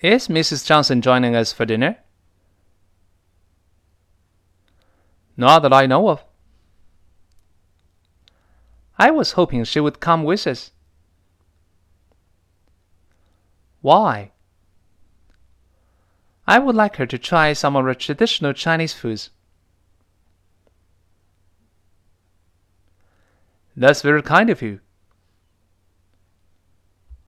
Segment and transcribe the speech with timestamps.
[0.00, 0.64] Is Mrs.
[0.64, 1.98] Johnson joining us for dinner?
[5.36, 6.24] Not that I know of.
[8.96, 10.72] I was hoping she would come with us.
[13.80, 14.32] Why?
[16.46, 19.30] I would like her to try some of our traditional Chinese foods.
[23.76, 24.80] That's very kind of you.